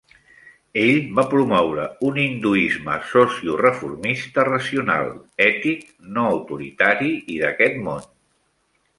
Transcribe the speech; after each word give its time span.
Ell 0.83 0.99
va 1.17 1.23
promoure 1.31 1.83
un 2.07 2.15
hinduisme 2.21 2.95
socioreformista 3.09 4.45
racional, 4.47 5.11
ètic, 5.49 5.83
no 6.15 6.25
autoritari 6.31 7.11
i 7.35 7.37
d'aquest 7.43 7.77
món. 7.89 8.09